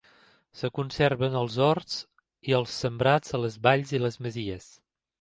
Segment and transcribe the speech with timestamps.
[0.59, 1.99] Es conserven els horts
[2.53, 4.71] i els sembrats a les valls, i les masies.